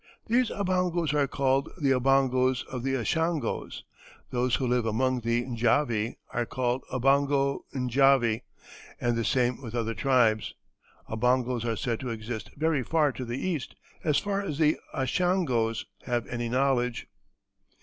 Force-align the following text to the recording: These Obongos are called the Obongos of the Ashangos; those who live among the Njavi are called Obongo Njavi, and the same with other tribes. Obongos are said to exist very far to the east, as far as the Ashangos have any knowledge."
These 0.25 0.49
Obongos 0.49 1.13
are 1.13 1.27
called 1.27 1.69
the 1.79 1.91
Obongos 1.91 2.63
of 2.65 2.81
the 2.81 2.95
Ashangos; 2.95 3.83
those 4.31 4.55
who 4.55 4.65
live 4.65 4.83
among 4.87 5.19
the 5.19 5.45
Njavi 5.45 6.15
are 6.33 6.47
called 6.47 6.83
Obongo 6.91 7.65
Njavi, 7.75 8.41
and 8.99 9.15
the 9.15 9.23
same 9.23 9.61
with 9.61 9.75
other 9.75 9.93
tribes. 9.93 10.55
Obongos 11.07 11.65
are 11.65 11.75
said 11.77 11.99
to 11.99 12.09
exist 12.09 12.49
very 12.57 12.81
far 12.81 13.11
to 13.11 13.23
the 13.23 13.37
east, 13.37 13.75
as 14.03 14.17
far 14.17 14.41
as 14.41 14.57
the 14.57 14.77
Ashangos 14.91 15.85
have 16.05 16.25
any 16.25 16.49
knowledge." 16.49 17.05